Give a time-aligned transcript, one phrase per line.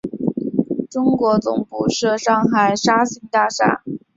[0.89, 3.83] 中国总部设上海沙逊大厦。